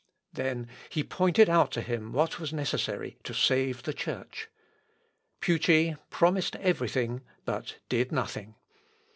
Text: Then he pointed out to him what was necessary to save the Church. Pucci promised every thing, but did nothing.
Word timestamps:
Then 0.33 0.67
he 0.89 1.03
pointed 1.03 1.47
out 1.47 1.69
to 1.73 1.81
him 1.81 2.11
what 2.11 2.39
was 2.39 2.51
necessary 2.51 3.19
to 3.23 3.35
save 3.35 3.83
the 3.83 3.93
Church. 3.93 4.49
Pucci 5.41 5.95
promised 6.09 6.55
every 6.55 6.89
thing, 6.89 7.21
but 7.45 7.77
did 7.87 8.11
nothing. 8.11 8.55